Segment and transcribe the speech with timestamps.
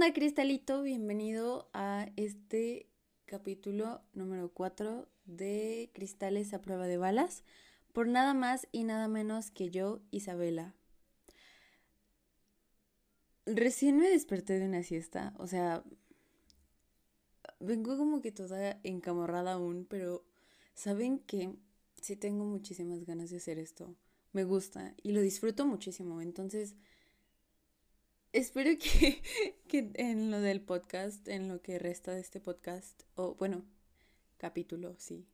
[0.00, 0.80] onda, Cristalito?
[0.80, 2.86] Bienvenido a este
[3.26, 7.44] capítulo número 4 de Cristales a prueba de balas,
[7.92, 10.74] por nada más y nada menos que yo, Isabela.
[13.44, 15.84] Recién me desperté de una siesta, o sea,
[17.58, 20.24] vengo como que toda encamorrada aún, pero
[20.72, 21.54] saben que
[22.00, 23.94] sí tengo muchísimas ganas de hacer esto.
[24.32, 26.74] Me gusta y lo disfruto muchísimo, entonces
[28.32, 29.22] espero que,
[29.68, 33.64] que, en lo del podcast, en lo que resta de este podcast, o bueno,
[34.38, 35.26] capítulo, sí,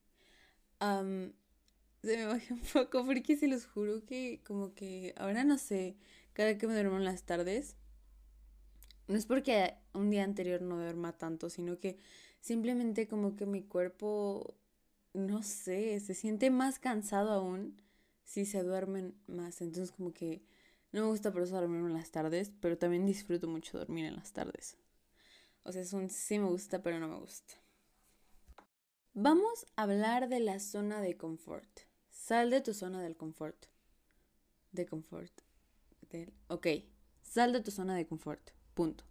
[0.78, 5.96] se me baje un poco porque se los juro que como que ahora no sé,
[6.32, 7.76] cada que me duermo en las tardes,
[9.08, 11.96] no es porque un día anterior no duerma tanto, sino que
[12.40, 14.56] simplemente como que mi cuerpo,
[15.14, 17.80] no sé, se siente más cansado aún
[18.24, 20.42] si se duermen más, entonces como que
[20.96, 24.16] no me gusta por eso dormir en las tardes, pero también disfruto mucho dormir en
[24.16, 24.78] las tardes.
[25.62, 27.52] O sea, es un sí me gusta, pero no me gusta.
[29.12, 31.68] Vamos a hablar de la zona de confort.
[32.08, 33.66] Sal de tu zona del confort.
[34.72, 35.32] De confort.
[36.48, 36.66] Ok,
[37.20, 38.52] sal de tu zona de confort.
[38.72, 39.04] Punto.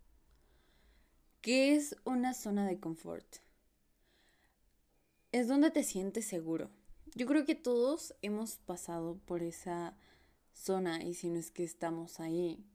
[1.42, 3.28] ¿Qué es una zona de confort?
[5.32, 6.72] Es donde te sientes seguro.
[7.14, 9.96] Yo creo que todos hemos pasado por esa
[10.56, 12.66] zona y si no es que estamos ahí.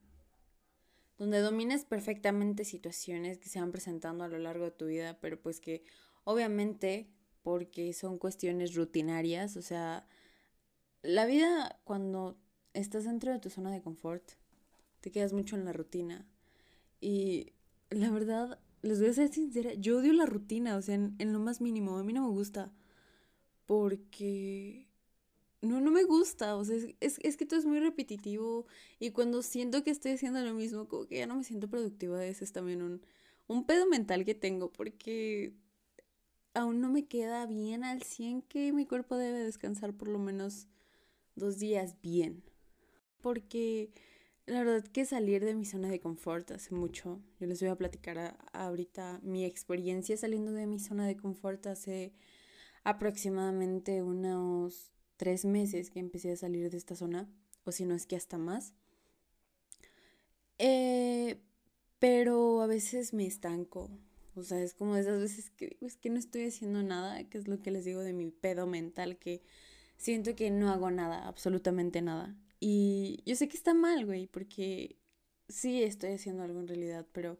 [1.18, 5.40] Donde domines perfectamente situaciones que se van presentando a lo largo de tu vida, pero
[5.40, 5.82] pues que
[6.24, 7.10] obviamente
[7.42, 10.06] porque son cuestiones rutinarias, o sea,
[11.02, 12.38] la vida cuando
[12.74, 14.32] estás dentro de tu zona de confort,
[15.00, 16.26] te quedas mucho en la rutina.
[17.00, 17.52] Y
[17.88, 21.32] la verdad, les voy a ser sincera, yo odio la rutina, o sea, en, en
[21.32, 22.72] lo más mínimo, a mí no me gusta.
[23.66, 24.89] Porque
[25.62, 28.66] no, no me gusta, o sea, es, es, que todo es muy repetitivo
[28.98, 32.24] y cuando siento que estoy haciendo lo mismo, como que ya no me siento productiva,
[32.24, 33.02] ese es también un,
[33.46, 35.52] un pedo mental que tengo porque
[36.54, 40.66] aún no me queda bien al 100 que mi cuerpo debe descansar por lo menos
[41.36, 42.42] dos días bien.
[43.20, 43.90] Porque
[44.46, 47.76] la verdad que salir de mi zona de confort hace mucho, yo les voy a
[47.76, 52.12] platicar ahorita mi experiencia saliendo de mi zona de confort hace
[52.82, 57.28] aproximadamente unos tres meses que empecé a salir de esta zona,
[57.64, 58.72] o si no es que hasta más.
[60.56, 61.42] Eh,
[61.98, 63.90] pero a veces me estanco.
[64.34, 67.48] O sea, es como esas veces que es que no estoy haciendo nada, que es
[67.48, 69.42] lo que les digo de mi pedo mental, que
[69.98, 72.34] siento que no hago nada, absolutamente nada.
[72.58, 74.96] Y yo sé que está mal, güey, porque
[75.50, 77.38] sí estoy haciendo algo en realidad, pero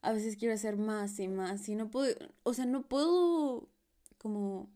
[0.00, 3.68] a veces quiero hacer más y más y no puedo, o sea, no puedo
[4.18, 4.68] como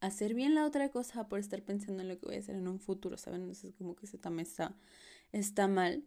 [0.00, 2.68] hacer bien la otra cosa por estar pensando en lo que voy a hacer en
[2.68, 3.42] un futuro, ¿saben?
[3.42, 4.74] Entonces como que eso también está,
[5.32, 6.04] está mal.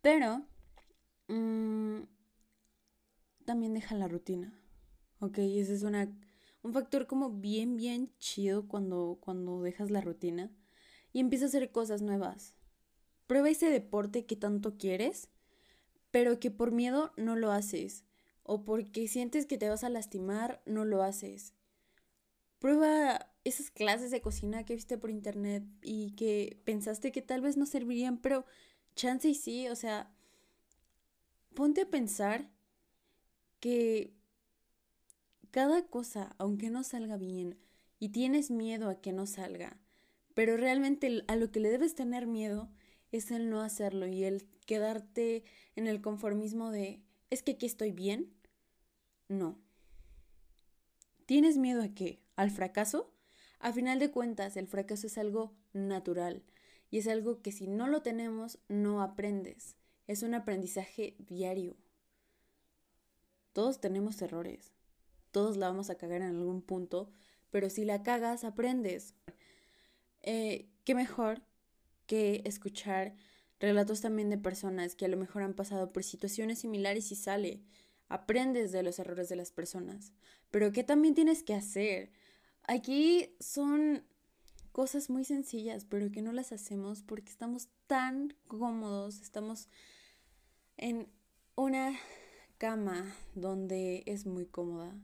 [0.00, 0.46] Pero
[1.26, 2.02] mm,
[3.44, 4.52] también deja la rutina,
[5.20, 5.38] ¿ok?
[5.38, 6.08] Y ese es una,
[6.62, 10.50] un factor como bien, bien chido cuando, cuando dejas la rutina
[11.12, 12.54] y empiezas a hacer cosas nuevas.
[13.26, 15.28] Prueba ese deporte que tanto quieres,
[16.10, 18.04] pero que por miedo no lo haces.
[18.44, 21.57] O porque sientes que te vas a lastimar, no lo haces
[22.58, 27.56] Prueba esas clases de cocina que viste por internet y que pensaste que tal vez
[27.56, 28.44] no servirían, pero
[28.94, 30.10] chance y sí, o sea,
[31.54, 32.50] ponte a pensar
[33.60, 34.12] que
[35.50, 37.58] cada cosa, aunque no salga bien,
[38.00, 39.76] y tienes miedo a que no salga,
[40.34, 42.70] pero realmente a lo que le debes tener miedo
[43.10, 47.90] es el no hacerlo y el quedarte en el conformismo de, es que aquí estoy
[47.92, 48.32] bien.
[49.28, 49.58] No.
[51.26, 52.22] ¿Tienes miedo a qué?
[52.38, 53.12] Al fracaso,
[53.58, 56.44] a final de cuentas el fracaso es algo natural
[56.88, 59.76] y es algo que si no lo tenemos no aprendes.
[60.06, 61.76] Es un aprendizaje diario.
[63.52, 64.72] Todos tenemos errores.
[65.32, 67.10] Todos la vamos a cagar en algún punto,
[67.50, 69.16] pero si la cagas, aprendes.
[70.22, 71.42] Eh, ¿Qué mejor
[72.06, 73.16] que escuchar
[73.58, 77.64] relatos también de personas que a lo mejor han pasado por situaciones similares y sale?
[78.06, 80.12] Aprendes de los errores de las personas.
[80.52, 82.12] Pero ¿qué también tienes que hacer?
[82.68, 84.04] Aquí son
[84.72, 89.70] cosas muy sencillas, pero que no las hacemos porque estamos tan cómodos, estamos
[90.76, 91.08] en
[91.56, 91.98] una
[92.58, 94.94] cama donde es muy cómoda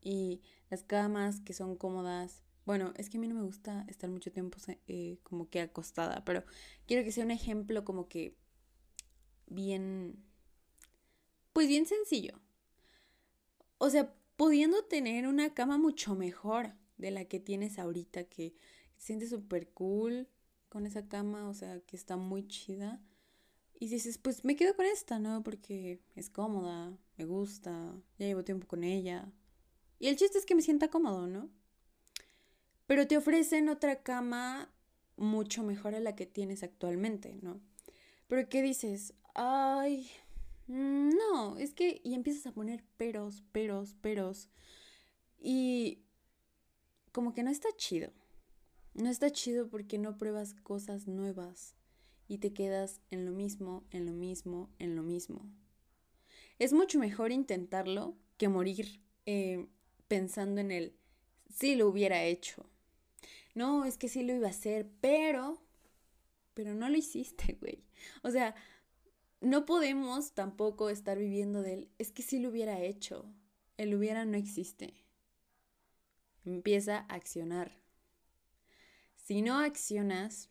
[0.00, 4.08] y las camas que son cómodas, bueno, es que a mí no me gusta estar
[4.08, 6.44] mucho tiempo eh, como que acostada, pero
[6.86, 8.36] quiero que sea un ejemplo como que
[9.48, 10.24] bien,
[11.52, 12.38] pues bien sencillo.
[13.78, 18.52] O sea, pudiendo tener una cama mucho mejor de la que tienes ahorita, que
[18.96, 20.28] te sientes súper cool
[20.70, 23.02] con esa cama, o sea, que está muy chida.
[23.78, 25.42] y dices, pues me quedo con esta, ¿no?
[25.42, 29.32] Porque es cómoda, me gusta, ya llevo tiempo con ella.
[29.98, 31.50] Y el chiste es que me sienta cómodo, ¿no?
[32.86, 34.72] Pero te ofrecen otra cama
[35.16, 37.60] mucho mejor a la que tienes actualmente, ¿no?
[38.28, 39.14] Pero ¿qué dices?
[39.34, 40.08] Ay,
[40.68, 42.00] mm, no, es que...
[42.04, 44.48] Y empiezas a poner peros, peros, peros.
[45.40, 46.02] Y
[47.12, 48.10] como que no está chido.
[48.94, 51.74] No está chido porque no pruebas cosas nuevas
[52.28, 55.48] y te quedas en lo mismo, en lo mismo, en lo mismo.
[56.58, 59.66] Es mucho mejor intentarlo que morir eh,
[60.08, 60.96] pensando en el
[61.48, 62.66] si lo hubiera hecho.
[63.54, 65.62] No, es que sí lo iba a hacer, pero,
[66.54, 67.84] pero no lo hiciste, güey.
[68.22, 68.54] O sea,
[69.40, 73.26] no podemos tampoco estar viviendo del es que sí lo hubiera hecho.
[73.76, 75.01] El hubiera no existe.
[76.44, 77.78] Empieza a accionar.
[79.16, 80.50] Si no accionas,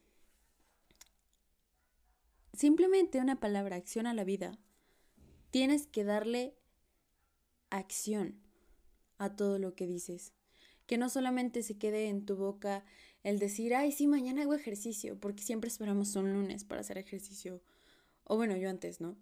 [2.53, 4.57] simplemente una palabra, acciona la vida.
[5.51, 6.55] Tienes que darle
[7.69, 8.39] acción
[9.17, 10.33] a todo lo que dices.
[10.88, 12.85] Que no solamente se quede en tu boca
[13.23, 17.61] el decir, ay, sí, mañana hago ejercicio, porque siempre esperamos un lunes para hacer ejercicio.
[18.23, 19.17] O bueno, yo antes, ¿no?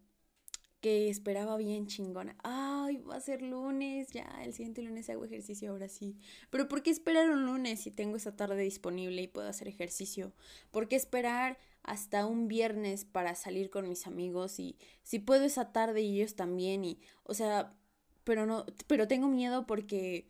[0.81, 2.35] Que esperaba bien chingona.
[2.43, 6.17] Ay, va a ser lunes, ya, el siguiente lunes hago ejercicio, ahora sí.
[6.49, 10.33] Pero ¿por qué esperar un lunes si tengo esa tarde disponible y puedo hacer ejercicio?
[10.71, 15.71] ¿Por qué esperar hasta un viernes para salir con mis amigos y si puedo esa
[15.71, 17.75] tarde y ellos también y, o sea,
[18.23, 20.29] pero no, pero tengo miedo porque,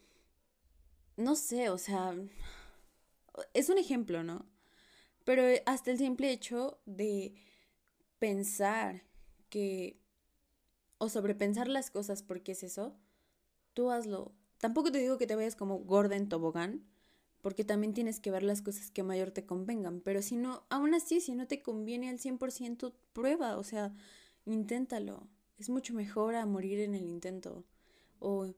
[1.17, 2.15] no sé, o sea,
[3.53, 4.45] es un ejemplo, ¿no?
[5.25, 7.35] Pero hasta el simple hecho de
[8.19, 9.03] pensar
[9.49, 9.98] que
[10.99, 12.95] o sobrepensar las cosas porque es eso,
[13.73, 14.33] tú hazlo.
[14.59, 16.85] Tampoco te digo que te vayas como gorda en tobogán,
[17.41, 20.93] porque también tienes que ver las cosas que mayor te convengan, pero si no, aún
[20.93, 23.95] así, si no te conviene al 100%, prueba, o sea,
[24.45, 25.27] inténtalo.
[25.57, 27.65] Es mucho mejor a morir en el intento
[28.19, 28.53] o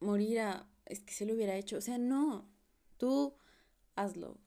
[0.00, 2.48] morir a, es que se lo hubiera hecho, o sea, no,
[2.96, 3.34] tú
[3.96, 4.38] hazlo.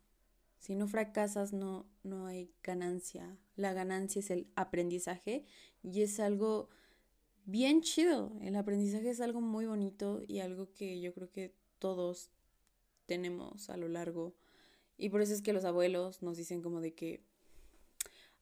[0.59, 3.35] Si no fracasas, no, no hay ganancia.
[3.55, 5.43] La ganancia es el aprendizaje
[5.81, 6.69] y es algo
[7.45, 8.31] bien chido.
[8.41, 12.29] El aprendizaje es algo muy bonito y algo que yo creo que todos
[13.05, 14.33] tenemos a lo largo.
[14.97, 17.23] Y por eso es que los abuelos nos dicen como de que,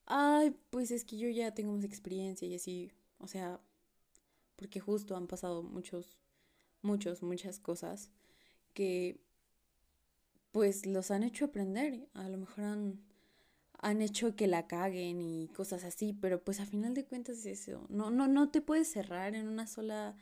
[0.06, 3.62] ay, pues es que yo ya tengo más experiencia y así, o sea,
[4.56, 6.18] porque justo han pasado muchos,
[6.82, 8.12] muchos, muchas cosas
[8.74, 9.22] que
[10.52, 12.10] pues los han hecho aprender.
[12.14, 13.00] A lo mejor han
[13.82, 17.46] han hecho que la caguen y cosas así, pero pues a final de cuentas es
[17.46, 17.86] eso.
[17.90, 20.16] No, no, no te puedes cerrar en una sola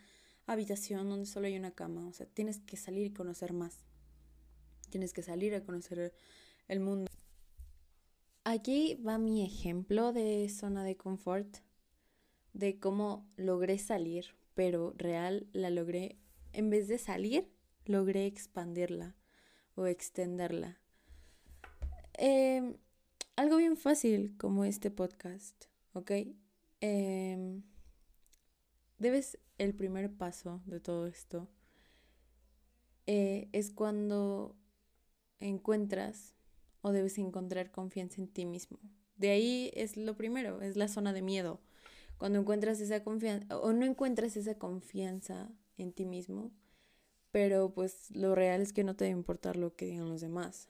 [0.45, 2.07] habitación donde solo hay una cama.
[2.07, 3.79] O sea, tienes que salir y conocer más.
[4.91, 6.13] Tienes que salir a conocer
[6.67, 7.09] el mundo.
[8.43, 11.57] Aquí va mi ejemplo de zona de confort,
[12.53, 16.17] de cómo logré salir, pero real la logré,
[16.53, 17.51] en vez de salir,
[17.85, 19.15] logré expandirla
[19.75, 20.79] o extenderla.
[22.19, 22.77] Eh,
[23.37, 26.11] algo bien fácil como este podcast, ¿ok?
[26.81, 27.61] Em,
[28.97, 31.47] debes, el primer paso de todo esto
[33.05, 34.55] eh, es cuando
[35.39, 36.35] encuentras
[36.81, 38.79] o debes encontrar confianza en ti mismo.
[39.17, 41.61] De ahí es lo primero, es la zona de miedo.
[42.17, 46.51] Cuando encuentras esa confianza o no encuentras esa confianza en ti mismo,
[47.29, 50.69] pero pues lo real es que no te debe importar lo que digan los demás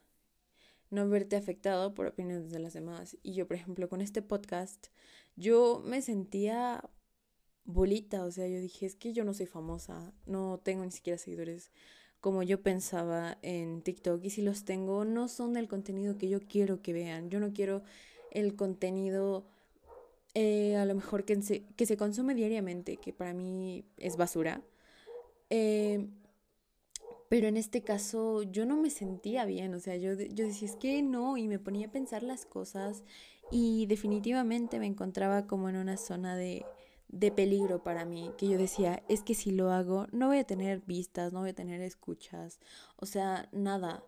[0.89, 3.17] no verte afectado por opiniones de las demás.
[3.23, 4.87] Y yo, por ejemplo, con este podcast,
[5.35, 6.83] yo me sentía
[7.65, 11.17] bolita, o sea, yo dije, es que yo no soy famosa, no tengo ni siquiera
[11.17, 11.71] seguidores
[12.21, 16.39] como yo pensaba en TikTok y si los tengo no son del contenido que yo
[16.41, 17.83] quiero que vean, yo no quiero
[18.31, 19.45] el contenido
[20.33, 24.61] eh, a lo mejor que se, que se consume diariamente, que para mí es basura.
[25.49, 26.07] Eh,
[27.29, 30.75] pero en este caso yo no me sentía bien, o sea, yo, yo decía, es
[30.75, 33.03] que no, y me ponía a pensar las cosas
[33.51, 36.65] y definitivamente me encontraba como en una zona de,
[37.09, 40.43] de peligro para mí, que yo decía, es que si lo hago, no voy a
[40.43, 42.59] tener vistas, no voy a tener escuchas,
[42.97, 44.03] o sea, nada.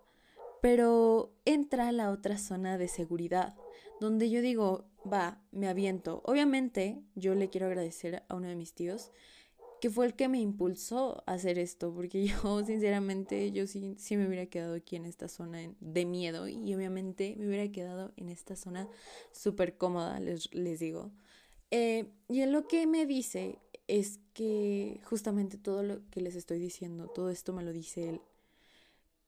[0.62, 3.56] Pero entra la otra zona de seguridad,
[4.02, 6.22] donde yo digo, va, me aviento.
[6.26, 9.12] Obviamente, yo le quiero agradecer a uno de mis tíos,
[9.80, 14.18] que fue el que me impulsó a hacer esto, porque yo sinceramente, yo sí, sí
[14.18, 18.30] me hubiera quedado aquí en esta zona de miedo y obviamente me hubiera quedado en
[18.30, 18.88] esta zona
[19.32, 21.12] súper cómoda, les, les digo.
[21.72, 26.60] Eh, y en lo que me dice es que justamente todo lo que les estoy
[26.60, 28.22] diciendo, todo esto me lo dice él,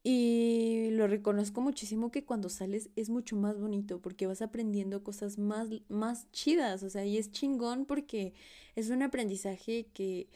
[0.04, 5.38] Y lo reconozco muchísimo que cuando sales es mucho más bonito porque vas aprendiendo cosas
[5.38, 8.34] más, más chidas, o sea, y es chingón porque
[8.74, 10.28] es un aprendizaje que,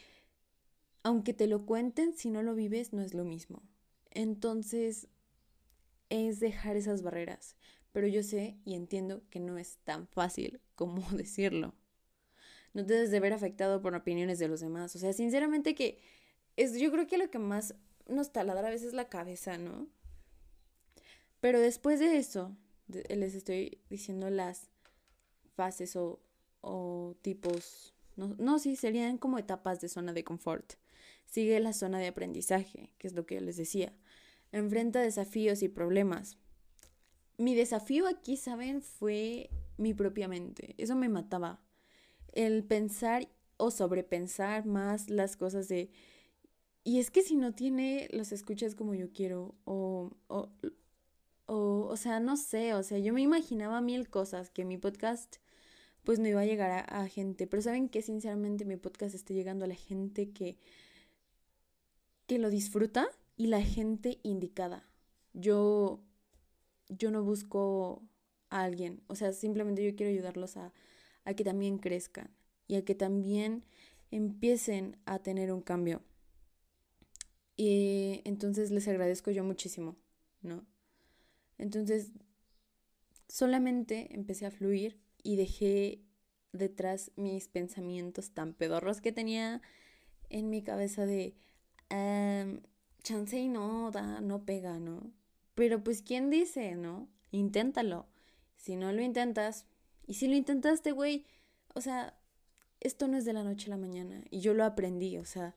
[1.02, 3.62] aunque te lo cuenten, si no lo vives, no es lo mismo.
[4.12, 5.08] Entonces,
[6.10, 7.56] es dejar esas barreras.
[7.92, 11.74] Pero yo sé y entiendo que no es tan fácil como decirlo.
[12.74, 14.94] No te debes de ver afectado por opiniones de los demás.
[14.96, 15.98] O sea, sinceramente que
[16.56, 17.74] es, yo creo que lo que más
[18.08, 19.88] nos taladra a veces la cabeza, ¿no?
[21.40, 22.56] Pero después de eso,
[22.88, 24.70] les estoy diciendo las
[25.54, 26.20] fases o,
[26.60, 30.74] o tipos, no, no, sí, serían como etapas de zona de confort.
[31.26, 33.92] Sigue la zona de aprendizaje, que es lo que les decía.
[34.52, 36.38] Enfrenta desafíos y problemas.
[37.36, 38.80] Mi desafío aquí, ¿saben?
[38.80, 40.74] Fue mi propia mente.
[40.78, 41.60] Eso me mataba.
[42.32, 45.90] El pensar o sobrepensar más las cosas de
[46.86, 50.48] y es que si no tiene los escuchas como yo quiero, o, o,
[51.46, 55.38] o, o sea, no sé, o sea, yo me imaginaba mil cosas, que mi podcast
[56.04, 59.64] pues no iba a llegar a, gente, pero saben que sinceramente mi podcast está llegando
[59.64, 60.58] a la gente que,
[62.28, 64.88] que lo disfruta y la gente indicada.
[65.32, 66.04] Yo,
[66.88, 68.04] yo no busco
[68.48, 70.72] a alguien, o sea, simplemente yo quiero ayudarlos a,
[71.24, 72.30] a que también crezcan
[72.68, 73.64] y a que también
[74.12, 76.04] empiecen a tener un cambio.
[77.56, 79.96] Y entonces les agradezco yo muchísimo,
[80.42, 80.66] ¿no?
[81.58, 82.12] Entonces,
[83.28, 86.02] solamente empecé a fluir y dejé
[86.52, 89.62] detrás mis pensamientos tan pedorros que tenía
[90.28, 91.34] en mi cabeza de
[93.02, 95.12] chance y no da, no pega, ¿no?
[95.54, 97.08] Pero pues, ¿quién dice, no?
[97.30, 98.06] Inténtalo.
[98.56, 99.66] Si no lo intentas,
[100.06, 101.24] y si lo intentaste, güey,
[101.74, 102.18] o sea,
[102.80, 104.22] esto no es de la noche a la mañana.
[104.30, 105.54] Y yo lo aprendí, o sea,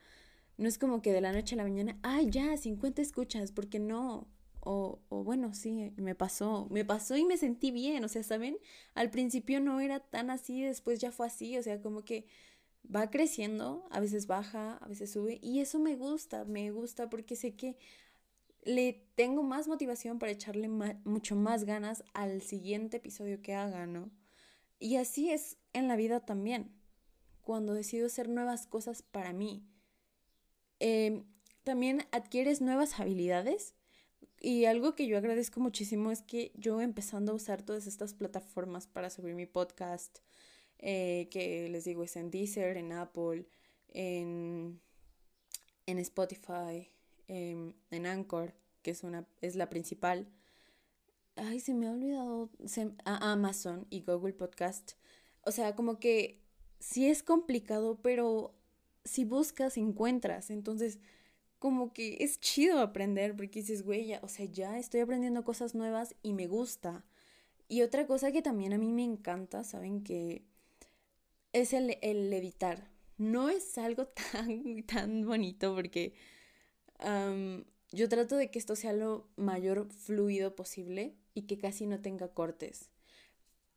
[0.60, 3.80] no es como que de la noche a la mañana, ay, ya, 50 escuchas, porque
[3.80, 4.28] no.
[4.60, 8.58] O, o, bueno, sí, me pasó, me pasó y me sentí bien, o sea, ¿saben?
[8.94, 12.28] Al principio no era tan así, después ya fue así, o sea, como que
[12.94, 17.38] va creciendo, a veces baja, a veces sube, y eso me gusta, me gusta porque
[17.38, 17.78] sé que
[18.64, 24.12] le tengo más motivación para echarle mucho más ganas al siguiente episodio que haga, ¿no?
[24.78, 26.70] Y así es en la vida también,
[27.44, 29.66] cuando decido hacer nuevas cosas para mí
[30.80, 31.24] Em,
[31.64, 33.76] también adquieres nuevas habilidades.
[34.42, 38.88] Y algo que yo agradezco muchísimo es que yo empezando a usar todas estas plataformas
[38.88, 40.20] para subir mi podcast,
[40.78, 43.46] eh, que les digo es en Deezer, en Apple,
[43.90, 44.80] en,
[45.86, 46.90] en Spotify,
[47.28, 50.30] em, en Anchor, que es, una, es la principal.
[51.36, 52.50] Ay, se me ha olvidado
[53.06, 54.94] Amazon y Google Podcast.
[55.42, 56.42] O sea, como que
[56.80, 58.59] sí es complicado, pero
[59.10, 60.50] si buscas, encuentras.
[60.50, 61.00] Entonces,
[61.60, 65.76] como que es chido aprender porque dices, güey, ya, o sea, ya estoy aprendiendo cosas
[65.76, 67.06] nuevas y me gusta.
[67.68, 70.04] Y otra cosa que también a mí me encanta, ¿saben?
[70.04, 70.44] Que
[71.54, 72.54] es el, el.
[73.18, 76.14] No es algo tan, tan bonito porque
[77.92, 82.30] yo trato de que esto sea lo mayor fluido posible y que casi no tenga
[82.30, 82.90] cortes.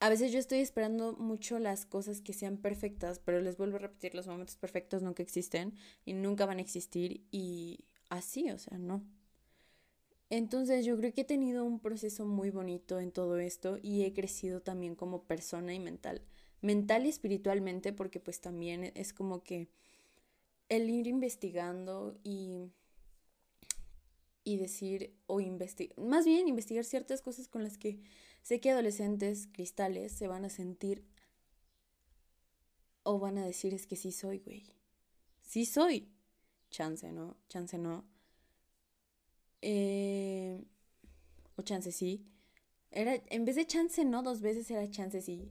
[0.03, 3.79] A veces yo estoy esperando mucho las cosas que sean perfectas, pero les vuelvo a
[3.79, 8.79] repetir, los momentos perfectos nunca existen y nunca van a existir y así, o sea,
[8.79, 9.05] no.
[10.29, 14.13] Entonces yo creo que he tenido un proceso muy bonito en todo esto y he
[14.13, 16.23] crecido también como persona y mental.
[16.63, 19.69] Mental y espiritualmente porque pues también es como que
[20.69, 22.73] el ir investigando y
[24.45, 28.01] y decir o investigar, más bien investigar ciertas cosas con las que
[28.43, 31.05] sé que adolescentes cristales se van a sentir
[33.05, 34.65] o van a decir es que sí soy, güey.
[35.43, 36.09] Sí soy.
[36.71, 37.37] Chance, ¿no?
[37.49, 38.05] Chance no.
[39.61, 40.65] Eh,
[41.57, 42.27] o chance sí.
[42.91, 45.51] Era, en vez de chance no, dos veces era chance sí.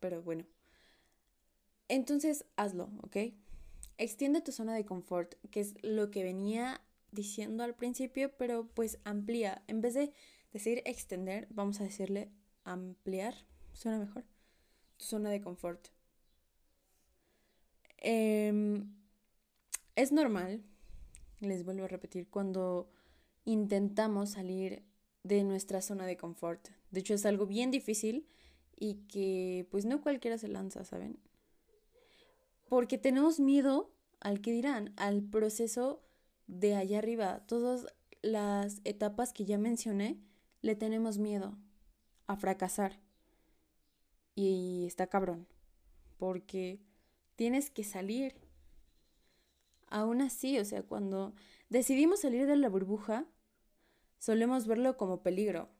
[0.00, 0.46] Pero bueno.
[1.88, 3.16] Entonces hazlo, ¿ok?
[3.98, 8.98] Extiende tu zona de confort, que es lo que venía diciendo al principio, pero pues
[9.04, 9.62] amplía.
[9.68, 10.12] En vez de
[10.56, 12.30] decir extender, vamos a decirle
[12.64, 13.34] ampliar.
[13.72, 14.24] Suena mejor.
[14.96, 15.88] Tu zona de confort.
[17.98, 18.92] Em,
[19.94, 20.62] es normal,
[21.40, 22.88] les vuelvo a repetir, cuando
[23.44, 24.82] intentamos salir
[25.22, 26.68] de nuestra zona de confort.
[26.90, 28.26] De hecho, es algo bien difícil
[28.76, 31.18] y que pues no cualquiera se lanza, ¿saben?
[32.68, 36.02] Porque tenemos miedo al que dirán, al proceso
[36.46, 37.86] de allá arriba, todas
[38.22, 40.20] las etapas que ya mencioné,
[40.62, 41.56] le tenemos miedo
[42.26, 43.00] a fracasar.
[44.34, 45.46] Y está cabrón,
[46.18, 46.80] porque
[47.36, 48.34] tienes que salir.
[49.88, 51.34] Aún así, o sea, cuando
[51.68, 53.26] decidimos salir de la burbuja,
[54.18, 55.70] solemos verlo como peligro.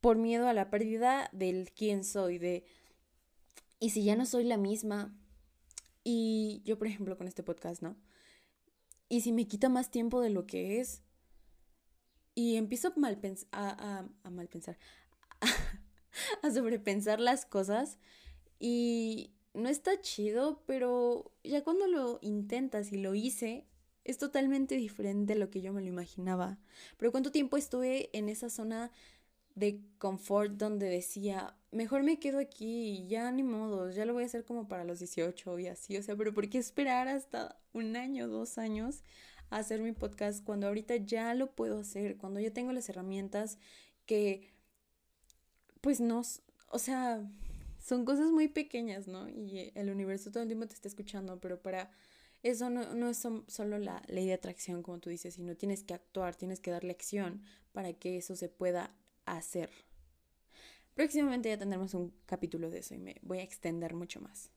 [0.00, 2.64] Por miedo a la pérdida del quién soy, de...
[3.78, 5.14] Y si ya no soy la misma,
[6.08, 7.96] y yo, por ejemplo, con este podcast, ¿no?
[9.08, 11.02] Y si me quita más tiempo de lo que es,
[12.36, 13.18] y empiezo a mal,
[13.50, 14.78] a, a, mal pensar,
[16.42, 17.98] a sobrepensar las cosas,
[18.60, 23.66] y no está chido, pero ya cuando lo intentas y lo hice,
[24.04, 26.58] es totalmente diferente a lo que yo me lo imaginaba.
[26.98, 28.92] Pero cuánto tiempo estuve en esa zona
[29.54, 34.26] de confort donde decía, mejor me quedo aquí, ya ni modo, ya lo voy a
[34.26, 37.96] hacer como para los 18 y así, o sea, pero ¿por qué esperar hasta un
[37.96, 39.02] año, dos años
[39.50, 43.58] hacer mi podcast cuando ahorita ya lo puedo hacer, cuando yo tengo las herramientas
[44.06, 44.50] que,
[45.80, 46.22] pues no,
[46.70, 47.28] o sea,
[47.78, 49.28] son cosas muy pequeñas, ¿no?
[49.28, 51.90] Y el universo todo el tiempo te está escuchando, pero para
[52.42, 56.34] eso no, es solo la ley de atracción, como tú dices, sino tienes que actuar,
[56.34, 59.70] tienes que darle acción para que eso se pueda hacer.
[60.94, 64.50] Próximamente ya tendremos un capítulo de eso y me voy a extender mucho más.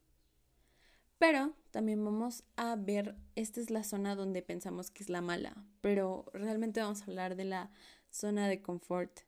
[1.19, 5.65] Pero también vamos a ver, esta es la zona donde pensamos que es la mala,
[5.81, 7.71] pero realmente vamos a hablar de la
[8.09, 9.19] zona de confort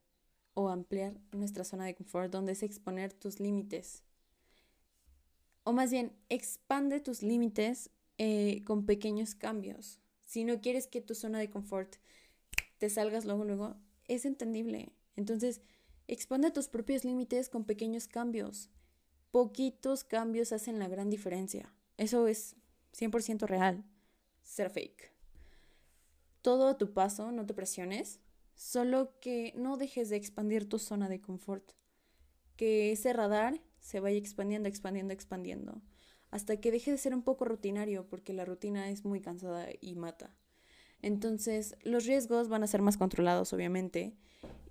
[0.54, 4.04] o ampliar nuestra zona de confort, donde es exponer tus límites.
[5.64, 10.00] O más bien, expande tus límites eh, con pequeños cambios.
[10.26, 11.98] Si no quieres que tu zona de confort
[12.78, 13.76] te salgas luego, luego,
[14.08, 14.94] es entendible.
[15.18, 15.62] Entonces,
[16.08, 18.70] expande tus propios límites con pequeños cambios.
[19.32, 21.72] Poquitos cambios hacen la gran diferencia.
[22.02, 22.56] Eso es
[22.98, 23.84] 100% real.
[24.42, 25.14] Ser fake.
[26.42, 28.20] Todo a tu paso, no te presiones.
[28.56, 31.74] Solo que no dejes de expandir tu zona de confort.
[32.56, 35.80] Que ese radar se vaya expandiendo, expandiendo, expandiendo.
[36.32, 39.94] Hasta que deje de ser un poco rutinario, porque la rutina es muy cansada y
[39.94, 40.36] mata.
[41.04, 44.16] Entonces, los riesgos van a ser más controlados, obviamente.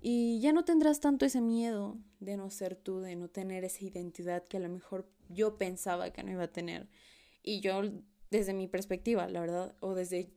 [0.01, 3.85] Y ya no tendrás tanto ese miedo de no ser tú, de no tener esa
[3.85, 6.89] identidad que a lo mejor yo pensaba que no iba a tener.
[7.43, 7.81] Y yo,
[8.29, 10.31] desde mi perspectiva, la verdad, o desde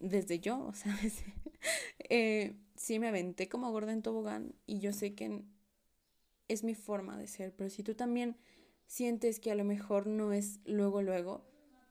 [0.00, 1.24] desde yo, ¿sabes?
[2.10, 5.42] eh, sí me aventé como gorda en tobogán y yo sé que
[6.48, 8.36] es mi forma de ser, pero si tú también
[8.86, 11.46] sientes que a lo mejor no es luego, luego,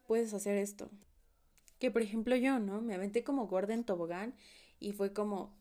[0.05, 0.91] puedes hacer esto.
[1.79, 2.81] Que por ejemplo yo, ¿no?
[2.81, 4.35] Me aventé como gorda en tobogán
[4.79, 5.57] y fue como...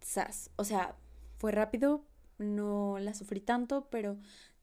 [0.00, 0.50] ¡Sas!
[0.56, 0.96] O sea,
[1.38, 2.04] fue rápido,
[2.38, 4.18] no la sufrí tanto, pero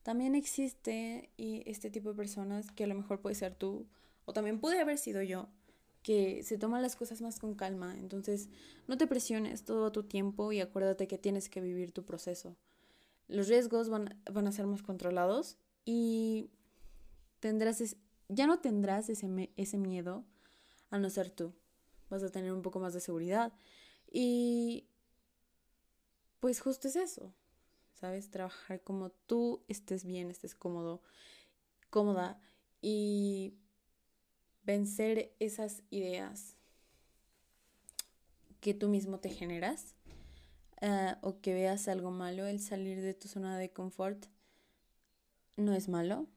[0.07, 3.89] también existe este tipo de personas que a lo mejor puede ser tú,
[4.23, 5.49] o también pude haber sido yo,
[6.01, 7.93] que se toman las cosas más con calma.
[7.99, 8.47] Entonces,
[8.87, 12.55] no te presiones todo tu tiempo y acuérdate que tienes que vivir tu proceso.
[13.27, 16.51] Los riesgos van, van a ser más controlados y
[17.41, 17.97] tendrás
[18.29, 20.23] ya no tendrás ese, ese miedo
[20.89, 21.53] a no ser tú.
[22.09, 23.51] Vas a tener un poco más de seguridad.
[24.09, 24.87] Y
[26.39, 27.33] pues justo es eso,
[27.99, 28.29] ¿sabes?
[28.29, 31.01] Trabajar como tú estés bien, estés cómodo,
[31.89, 32.39] cómoda
[32.81, 33.53] y
[34.63, 36.55] vencer esas ideas
[38.59, 39.95] que tú mismo te generas
[40.81, 44.25] eh, o que veas algo malo, el salir de tu zona de confort
[45.55, 46.27] no es malo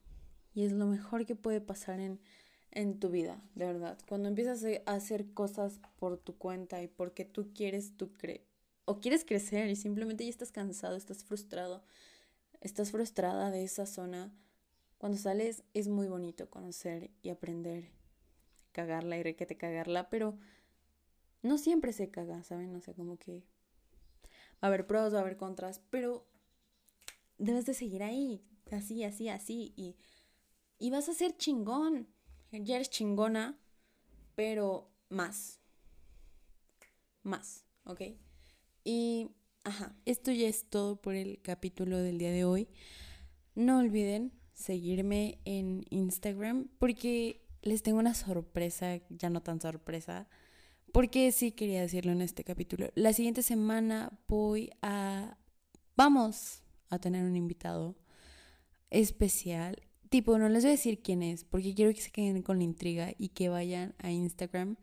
[0.55, 2.21] y es lo mejor que puede pasar en,
[2.71, 3.99] en tu vida, de verdad.
[4.09, 8.50] Cuando empiezas a hacer cosas por tu cuenta y porque tú quieres, tú crees,
[8.91, 11.85] o quieres crecer y simplemente ya estás cansado, estás frustrado,
[12.61, 14.35] estás frustrada de esa zona,
[14.99, 17.93] cuando sales es muy bonito conocer y aprender
[18.73, 20.37] cagarla y requete cagarla, pero
[21.43, 22.75] no siempre se caga, ¿saben?
[22.75, 23.45] O sea, como que
[24.55, 26.27] va a haber pros, va a haber contras, pero
[27.39, 29.97] debes de seguir ahí, así, así, así, y,
[30.81, 32.09] y vas a ser chingón.
[32.51, 33.57] Ya eres chingona,
[34.35, 35.61] pero más.
[37.23, 38.01] Más, ¿ok?
[38.85, 39.31] Y,
[39.65, 42.69] ajá, esto ya es todo por el capítulo del día de hoy.
[43.55, 50.29] No olviden seguirme en Instagram porque les tengo una sorpresa, ya no tan sorpresa,
[50.93, 52.91] porque sí quería decirlo en este capítulo.
[52.95, 55.37] La siguiente semana voy a...
[55.97, 57.97] Vamos a tener un invitado
[58.91, 59.83] especial.
[60.09, 62.65] Tipo, no les voy a decir quién es, porque quiero que se queden con la
[62.65, 64.77] intriga y que vayan a Instagram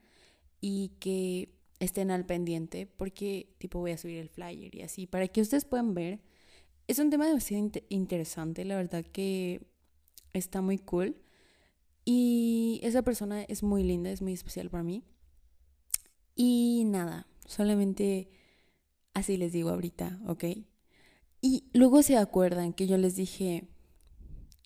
[0.61, 5.27] y que estén al pendiente, porque tipo voy a subir el flyer y así, para
[5.27, 6.21] que ustedes puedan ver.
[6.87, 9.61] Es un tema demasiado interesante, la verdad que
[10.33, 11.17] está muy cool.
[12.05, 15.03] Y esa persona es muy linda, es muy especial para mí.
[16.35, 18.29] Y nada, solamente
[19.13, 20.45] así les digo ahorita, ¿ok?
[21.41, 23.67] Y luego se acuerdan que yo les dije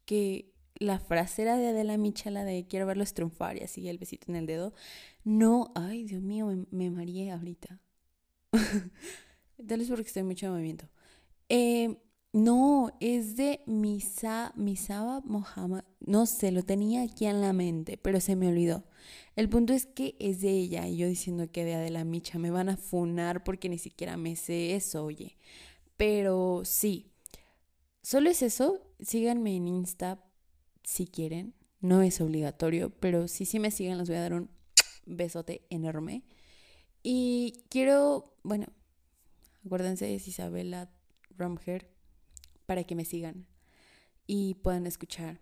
[0.05, 0.50] que
[0.81, 4.35] la frasera de Adela Micha, la de quiero verlos triunfar y así el besito en
[4.35, 4.73] el dedo.
[5.23, 7.79] No, ay, Dios mío, me, me mareé ahorita.
[9.67, 10.89] Tal vez porque estoy mucho en movimiento.
[11.49, 11.97] Eh,
[12.33, 15.83] no, es de Misa, Misaba Mohammed.
[15.99, 18.85] No sé, lo tenía aquí en la mente, pero se me olvidó.
[19.35, 22.49] El punto es que es de ella y yo diciendo que de Adela Micha me
[22.49, 25.37] van a funar porque ni siquiera me sé eso, oye.
[25.95, 27.11] Pero sí,
[28.01, 28.81] solo es eso.
[28.99, 30.23] Síganme en Insta
[30.83, 31.53] si quieren.
[31.79, 34.49] No es obligatorio, pero si sí me siguen les voy a dar un
[35.05, 36.23] besote enorme.
[37.03, 38.67] Y quiero, bueno,
[39.65, 40.91] acuérdense es Isabela
[41.37, 41.89] Romher
[42.65, 43.47] para que me sigan
[44.27, 45.39] y puedan escuchar.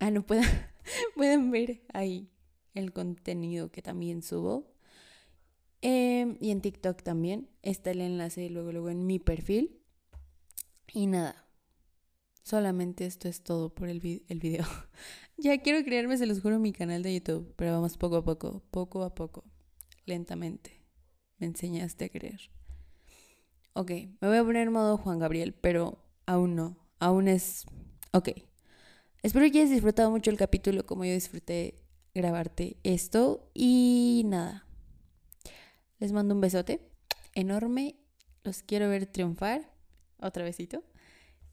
[0.00, 0.44] Ah, no puedan,
[1.14, 2.30] pueden ver ahí
[2.74, 4.74] el contenido que también subo.
[5.82, 9.80] Em, y en TikTok también está el enlace luego, luego en mi perfil.
[10.92, 11.46] Y nada,
[12.50, 14.66] solamente esto es todo por el, el video.
[15.36, 18.62] ya quiero crearme, se los juro, mi canal de YouTube, pero vamos poco a poco,
[18.72, 19.44] poco a poco,
[20.04, 20.82] lentamente.
[21.38, 22.50] Me enseñaste a creer.
[23.72, 27.66] Ok, me voy a poner en modo Juan Gabriel, pero aún no, aún es...
[28.12, 28.30] Ok.
[29.22, 31.78] Espero que hayas disfrutado mucho el capítulo como yo disfruté
[32.14, 34.66] grabarte esto y nada.
[35.98, 36.80] Les mando un besote
[37.34, 37.96] enorme.
[38.42, 39.70] Los quiero ver triunfar.
[40.18, 40.82] Otra besito.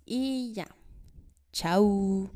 [0.06, 0.77] Y ya.
[1.52, 2.30] Ciao